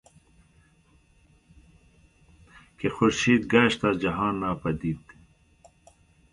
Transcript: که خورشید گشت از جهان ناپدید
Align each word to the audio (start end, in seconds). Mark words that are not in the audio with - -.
که 2.79 2.89
خورشید 2.89 3.47
گشت 3.53 3.85
از 3.85 3.99
جهان 3.99 4.39
ناپدید 4.39 5.01